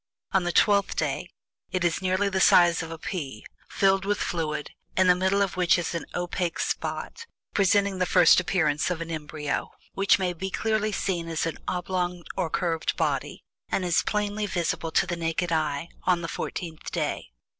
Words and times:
On 0.31 0.45
the 0.45 0.51
TWELFTH 0.51 0.95
DAY 0.95 1.29
it 1.71 1.83
is 1.83 2.01
nearly 2.01 2.27
the 2.27 2.39
size 2.39 2.81
of 2.81 2.89
a 2.89 2.97
pea, 2.97 3.45
filled 3.69 4.03
with 4.03 4.17
fluid, 4.17 4.71
in 4.97 5.05
the 5.05 5.13
middle 5.13 5.43
of 5.43 5.55
which 5.55 5.77
is 5.77 5.93
an 5.93 6.07
opaque 6.15 6.57
spot, 6.57 7.27
presenting 7.53 7.99
the 7.99 8.07
first 8.07 8.39
appearance 8.39 8.89
of 8.89 8.99
an 8.99 9.11
embryo, 9.11 9.69
which 9.93 10.17
may 10.17 10.33
be 10.33 10.49
clearly 10.49 10.91
seen 10.91 11.29
as 11.29 11.45
an 11.45 11.59
oblong 11.67 12.23
or 12.35 12.49
curved 12.49 12.97
body, 12.97 13.43
and 13.69 13.85
is 13.85 14.01
plainly 14.01 14.47
visible 14.47 14.89
to 14.91 15.05
the 15.05 15.15
naked 15.15 15.51
eye 15.51 15.87
on 16.05 16.23
the 16.23 16.27
fourteenth 16.27 16.91
day. 16.91 17.29